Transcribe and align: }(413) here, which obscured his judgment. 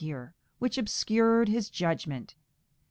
}(413) 0.01 0.07
here, 0.07 0.35
which 0.57 0.77
obscured 0.79 1.47
his 1.47 1.69
judgment. 1.69 2.33